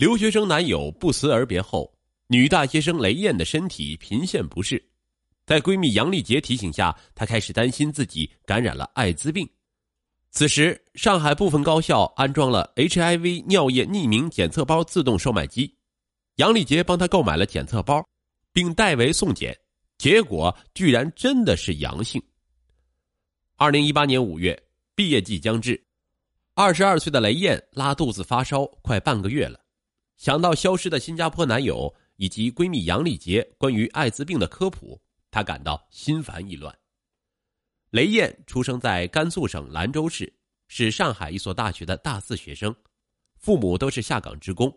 [0.00, 1.94] 留学生男友不辞而别后，
[2.26, 4.82] 女大学生雷燕的身体频现不适，
[5.44, 9.46] 在闺蜜杨丽杰提醒下，她开始担心自己感染了艾滋病。
[10.30, 15.76] 此时，上海部分高校安装了 HIV 尿液匿名检测包自动售卖机，
[16.36, 18.02] 杨丽杰帮她购买了检测包，
[18.54, 19.54] 并代为送检，
[19.98, 22.22] 结果居然真的是阳性。
[23.58, 24.58] 二零一八年五月，
[24.94, 25.78] 毕业季将至，
[26.54, 29.60] 二十二岁的雷燕拉肚子发烧快半个月了。
[30.20, 35.00] 想到消失的新加坡男友以及闺蜜杨丽杰关于艾滋病的科普，
[35.30, 36.78] 她感到心烦意乱。
[37.88, 40.30] 雷燕出生在甘肃省兰州市，
[40.68, 42.76] 是上海一所大学的大四学生，
[43.38, 44.70] 父母都是下岗职工。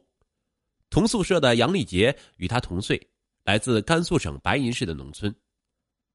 [0.90, 3.05] 同宿舍的杨丽杰与她同岁，
[3.44, 5.35] 来自甘肃省白银市的农村。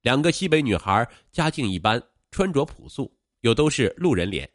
[0.00, 4.50] 两个西北女孩家境一般，穿着朴素，又都是路人脸，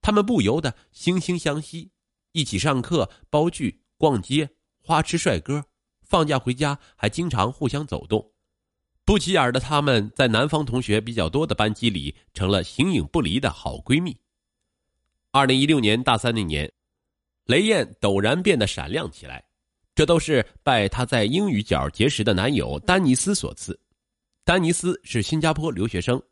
[0.00, 1.92] 她们不由得惺惺相惜，
[2.32, 3.82] 一起上课、包剧。
[3.96, 4.48] 逛街、
[4.80, 5.64] 花痴、帅哥，
[6.02, 8.32] 放假回家还经常互相走动。
[9.04, 14.16] 不起眼的他们，在南方同学比较多的班级里，成了形影不离的好闺蜜。
[15.30, 16.70] 二零一六年大三那年，
[17.44, 19.44] 雷燕陡然变得闪亮起来，
[19.94, 23.78] 这都是拜她在英语角结识的男友丹尼斯所赐。
[24.42, 26.22] 丹尼斯是新加坡留学生，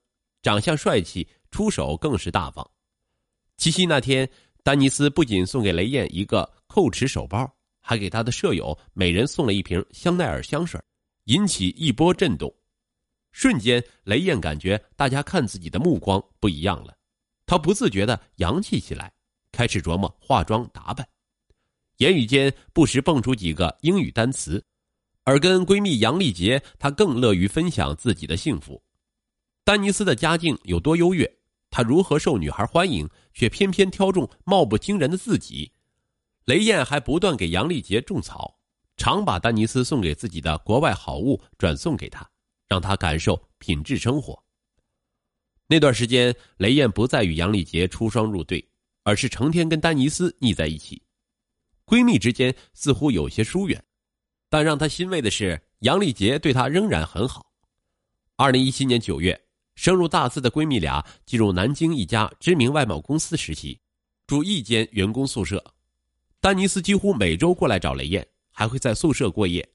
[0.42, 2.66] 长相帅气，出手更是大方。
[3.58, 4.28] 七夕那天，
[4.62, 6.50] 丹尼斯不仅送给雷燕一个。
[6.72, 7.46] 蔻驰手包，
[7.80, 10.80] 还给他的舍友每人送了一瓶香奈儿香水，
[11.24, 12.52] 引起一波震动。
[13.32, 16.96] 瞬间，雷燕感觉大家看自己的目光不一样了，
[17.44, 19.12] 她不自觉的洋气起来，
[19.52, 21.06] 开始琢磨化妆打扮，
[21.98, 24.64] 言语间不时蹦出几个英语单词。
[25.24, 28.82] 而跟闺蜜杨丽杰，她更乐于分享自己的幸福。
[29.64, 31.30] 丹尼斯的家境有多优越，
[31.70, 35.72] 他如何受女孩欢迎，却偏偏挑中貌不惊人的自己。
[36.46, 38.58] 雷燕还不断给杨丽杰种草，
[38.96, 42.28] 常把丹尼斯送给自己的国外好物转送给他，
[42.68, 44.42] 让他感受品质生活。
[45.68, 48.68] 那段时间，雷燕不再与杨丽杰出双入对，
[49.04, 51.00] 而是成天跟丹尼斯腻在一起，
[51.86, 53.82] 闺蜜之间似乎有些疏远。
[54.50, 57.52] 但让她欣慰的是，杨丽杰对她仍然很好。
[58.36, 59.40] 二零一七年九月，
[59.76, 63.80] 升入大四的闺蜜俩进入南京一家知名外贸公司实习，
[64.26, 65.72] 住一间员工宿舍。
[66.42, 69.66] 丹尼斯几乎每周过来找雷燕，还会在宿舍过夜。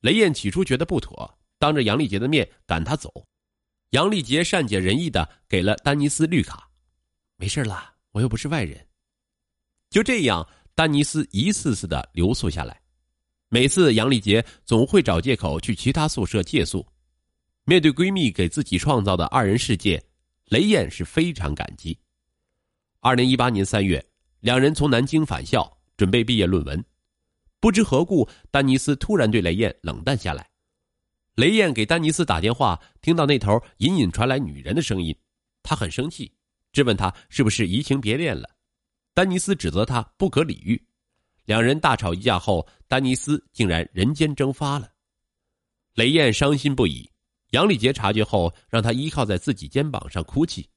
[0.00, 3.24] 雷燕起初觉得不妥，当着杨丽杰的面赶他走。
[3.90, 6.68] 杨丽杰善解人意的给了丹尼斯绿卡，
[7.36, 8.84] 没事了，我又不是外人。
[9.90, 12.82] 就这样，丹尼斯一次次的留宿下来。
[13.48, 16.84] 每次杨丽杰总会找借口去其他宿舍借宿。
[17.62, 20.02] 面对闺蜜给自己创造的二人世界，
[20.46, 21.96] 雷燕是非常感激。
[22.98, 24.04] 二零一八年三月，
[24.40, 25.78] 两人从南京返校。
[25.96, 26.84] 准备毕业论文，
[27.60, 30.48] 不知何故，丹尼斯突然对雷燕冷淡下来。
[31.34, 35.16] 雷燕给丹尼斯打电话，听到那头隐隐传来女人的声音，
[35.62, 36.30] 他很生气，
[36.72, 38.50] 质问他是不是移情别恋了。
[39.14, 40.82] 丹尼斯指责他不可理喻，
[41.44, 44.90] 两人大吵一架后，丹尼斯竟然人间蒸发了。
[45.94, 47.10] 雷燕伤心不已，
[47.50, 50.68] 杨丽杰察觉后，让他依靠在自己肩膀上哭泣。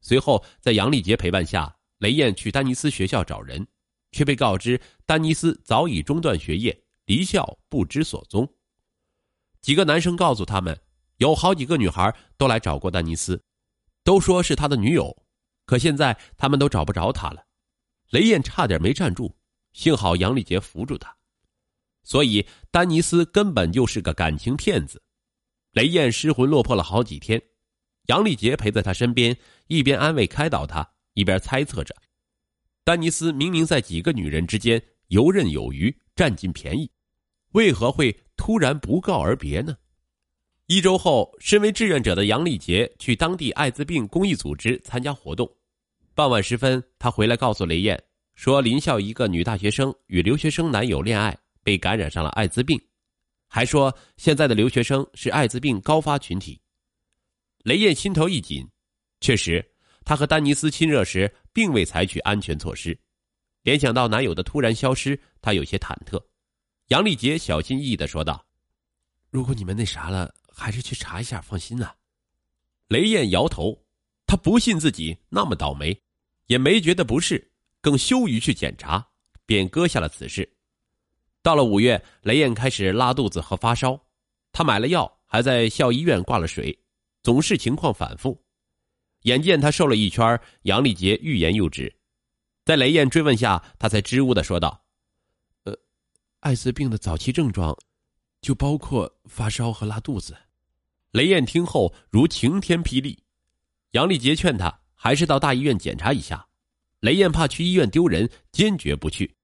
[0.00, 3.66] 随后，在杨丽杰陪伴下，雷燕去丹尼斯学校找人。
[4.12, 8.48] 却被告知丹尼斯早已中断学业，离校不知所踪。
[9.60, 10.80] 几个男生告诉他们，
[11.16, 13.42] 有好几个女孩都来找过丹尼斯，
[14.04, 15.24] 都说是他的女友，
[15.66, 17.44] 可现在他们都找不着他了。
[18.10, 19.36] 雷燕差点没站住，
[19.72, 21.14] 幸好杨丽杰扶住他。
[22.04, 25.02] 所以丹尼斯根本就是个感情骗子。
[25.72, 27.42] 雷燕失魂落魄了好几天，
[28.06, 29.36] 杨丽杰陪在他身边，
[29.66, 31.94] 一边安慰开导他，一边猜测着。
[32.88, 36.90] 丹尼斯明明在几个女人之间游刃有余，占尽便宜，
[37.52, 39.76] 为何会突然不告而别呢？
[40.68, 45.46] 一周后，身为志愿者的杨丽杰去当地艾滋病公益组织参加活动。
[46.14, 48.02] 傍晚时分，他回来告诉雷燕，
[48.36, 52.80] 说林校一个女大学生与留学生男友恋爱，被感染上了艾滋病，
[53.48, 56.58] 还说现在的留学生是艾滋病高发群体。
[57.64, 58.66] 雷燕心头一紧，
[59.20, 59.62] 确实。
[60.04, 62.96] 她和丹尼斯亲热时，并未采取安全措施。
[63.62, 66.24] 联想到男友的突然消失，她有些忐忑。
[66.86, 68.46] 杨丽杰小心翼翼的说道
[69.28, 71.92] ：“如果你们那啥了，还是去查一下，放心啊。”
[72.86, 73.76] 雷燕摇头，
[74.24, 76.00] 她不信自己那么倒霉，
[76.46, 77.50] 也没觉得不适，
[77.80, 79.04] 更羞于去检查，
[79.44, 80.48] 便搁下了此事。
[81.42, 84.00] 到了五月，雷燕开始拉肚子和发烧，
[84.52, 86.78] 她买了药，还在校医院挂了水，
[87.24, 88.40] 总是情况反复。
[89.22, 91.94] 眼见他瘦了一圈，杨丽杰欲言又止，
[92.64, 94.84] 在雷燕追问下，他才支吾的说道
[95.64, 95.76] ：“呃
[96.40, 97.76] 艾滋病的早期症状，
[98.40, 100.36] 就包括发烧和拉肚子。
[101.10, 103.18] 雷燕听后如晴天霹雳。
[103.92, 106.46] 杨丽杰劝他还是到大医院检查一下，
[107.00, 109.34] 雷燕怕去医院丢人，坚决不去。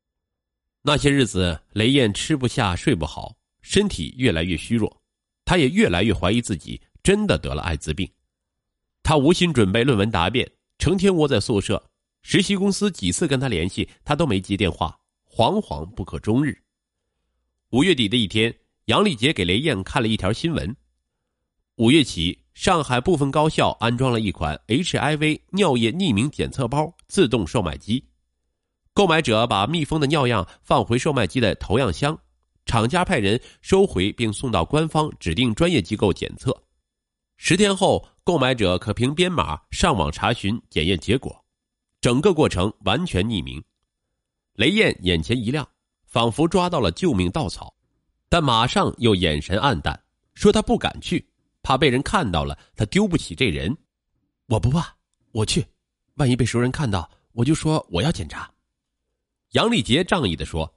[0.83, 5.03] 那些日子，雷燕吃不下、睡不好，身体越来越虚弱，
[5.45, 8.09] 她也越来越怀疑自己真的得了艾滋病。
[9.05, 11.91] 他无心准备论文答辩，成天窝在宿舍。
[12.23, 14.99] 实习公司几次跟他联系，他都没接电话，
[15.31, 16.59] 惶惶不可终日。
[17.71, 18.53] 五月底的一天，
[18.87, 20.75] 杨丽杰给雷燕看了一条新闻：
[21.77, 22.41] 五月起。
[22.55, 28.05] 上海部分高校安装了一款 HIV 尿液匿名检测包自动售卖机，
[28.93, 32.17] 购买者把密封的尿样放回售卖机的投样箱，
[32.65, 36.57] 厂家派人收回并送到官方指定专业机构检测。
[37.37, 41.45] 十天后，购买者可凭编码上网查询检验结果，
[42.01, 43.63] 整个过程完全匿名。
[44.55, 45.69] 雷燕眼前一亮，
[46.07, 47.75] 仿佛抓到了救命稻草，
[48.29, 50.01] 但马上又眼神黯淡，
[50.35, 51.29] 说他不敢去。
[51.63, 53.77] 怕被人看到了，他丢不起这人。
[54.47, 54.95] 我不怕，
[55.33, 55.67] 我去。
[56.15, 58.49] 万一被熟人看到，我就说我要检查。
[59.53, 60.73] 杨丽杰仗义的说。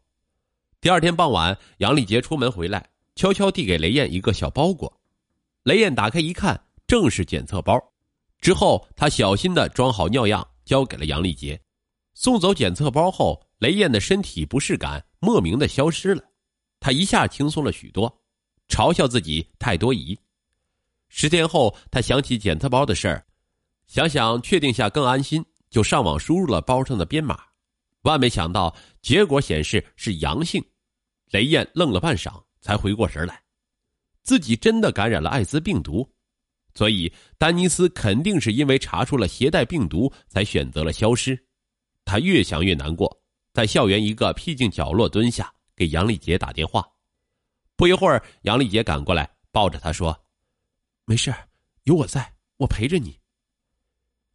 [0.81, 4.96] 第二天傍晚，杨丽杰出门回来，悄悄递给雷燕一个小包裹。
[5.67, 7.77] 雷燕打开一看，正是检测包。
[8.39, 11.61] 之后，他小心的装好尿样，交给了杨丽杰。
[12.13, 16.23] 送走检测包后，雷燕的身体不适感莫名的消失了，
[16.79, 18.21] 他一下轻松了许多，
[18.69, 20.17] 嘲笑自己太多疑。
[21.09, 23.25] 十天后，他想起检测包的事儿，
[23.87, 27.37] 想想确定下更安心，就上网输入了包上的编码。
[28.03, 30.63] 万没想到，结果显示是阳性。
[31.31, 33.41] 雷燕愣了半晌，才回过神来，
[34.27, 36.05] 自己真的感染了艾滋病毒。
[36.75, 41.41] 所以，丹尼斯肯定是因为查出了携带病毒，才选择了消失。
[42.03, 43.09] 他越想越难过，
[43.53, 46.85] 在校园一个僻静角落蹲下，给杨丽杰打电话。
[47.77, 50.15] 不一会儿，杨丽杰赶过来，抱着他说。
[51.05, 51.33] 没事
[51.83, 53.17] 有我在，我陪着你。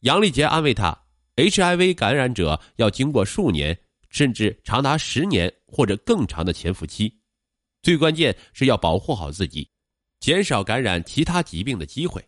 [0.00, 0.98] 杨丽杰安慰他
[1.36, 3.78] ：“HIV 感染者要经过数年，
[4.08, 7.20] 甚至长达十年或者更长的潜伏期，
[7.82, 9.70] 最关键是要保护好自己，
[10.22, 12.24] 减少感染其他疾病的机会。”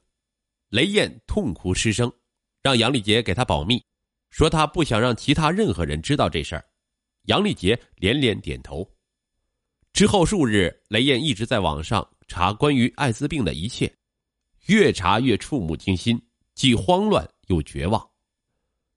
[0.70, 2.12] 雷燕痛哭失声，
[2.61, 3.81] 让杨丽杰给他保密，
[4.31, 6.64] 说他不想让其他任何人知道这事儿。
[7.26, 8.85] 杨丽杰连连点头。
[9.93, 13.91] 之后数日，雷燕一直在网上查关于艾滋病的一切。
[14.67, 16.20] 越查越触目惊心，
[16.55, 18.05] 既慌乱又绝望。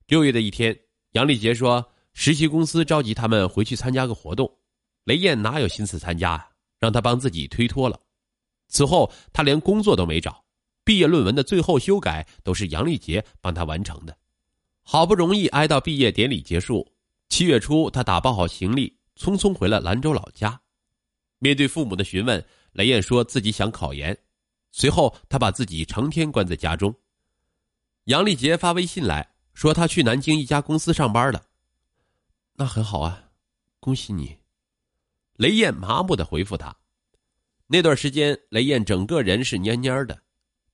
[0.08, 0.76] 六月的一天，
[1.12, 4.52] 杨丽杰说：“实习公司召集他们回去参加个活动。”
[5.06, 6.50] 雷燕哪有心思参加啊？
[6.80, 8.00] 让他帮自己推脱了。
[8.68, 10.44] 此后，他连工作都没找，
[10.84, 14.18] 毕业论文的最后修改都是杨丽杰帮他完成的。
[14.84, 16.94] 好不容易挨到毕业典礼结束，
[17.28, 20.62] 七月初，他打包好行李，匆匆回了兰州老家。
[21.40, 24.18] 面对父母的询问，雷燕说自己想考研。
[24.72, 26.96] 随后，他把自己成天关在家中。
[28.06, 31.44] 杨丽杰发微信来说，他去南京一家公司上班了。
[32.54, 33.32] 那很好啊，
[33.82, 34.38] 恭喜你。
[35.34, 36.77] 雷燕麻木的回复他。
[37.68, 40.24] 那段时间，雷燕整个人是蔫蔫的。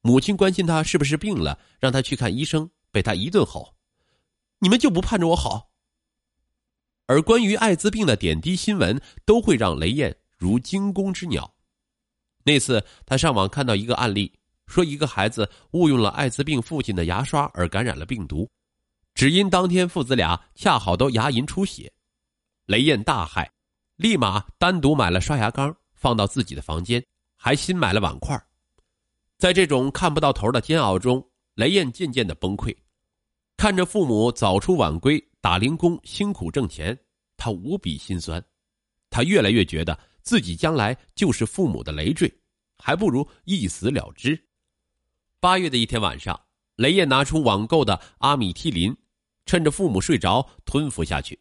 [0.02, 3.76] 母亲关心他是不是病了，让他去看医生，被他一顿吼
[4.60, 5.72] ：“你们就不盼着我好？”
[7.08, 11.54] 而关于艾滋病的点滴新闻，都会让雷燕如惊弓之鸟。
[12.44, 14.32] 那次，他上网看到一个案例，
[14.68, 18.50] 说一个孩子误用了艾滋病父亲的牙刷而感染了病毒，
[19.16, 21.92] 只因当天父子俩恰好都牙龈出血。
[22.66, 23.50] 雷燕大骇，
[23.96, 27.02] 立马单独买了刷牙缸放到自己的房间，
[27.38, 28.38] 还新买了碗筷。
[29.38, 32.76] 在这种看不到头的煎熬中，雷燕渐渐的崩溃，
[33.56, 36.98] 看着父母早出晚归打零工辛苦挣钱，
[37.38, 38.44] 他无比心酸，
[39.10, 39.98] 他越来越觉得。
[40.24, 42.34] 自己将来就是父母的累赘，
[42.78, 44.42] 还不如一死了之。
[45.42, 46.38] 八月的一天晚上，
[46.78, 48.96] 雷燕拿出网购的阿米替林，
[49.46, 51.38] 趁着父母睡着吞服下去。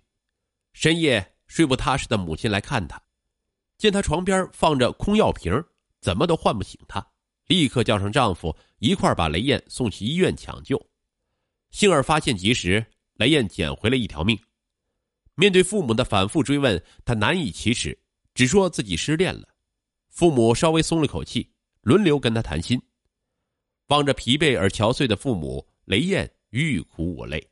[0.72, 3.00] 深夜睡不踏实的母亲来看他，
[3.82, 5.52] 见她床边放着空药瓶，
[6.00, 7.04] 怎么都唤不醒她，
[7.48, 10.80] 立刻叫上丈夫一块把雷燕送去医院抢救。
[11.72, 14.38] 幸而发现及时，雷燕捡回了一条命。
[15.34, 17.98] 面对父母的反复追问，她难以启齿。
[18.34, 19.48] 只说自己失恋了，
[20.10, 22.80] 父母稍微松了口气，轮流跟她谈心。
[23.88, 27.51] 望着疲惫而憔悴的父母，雷燕欲哭无泪。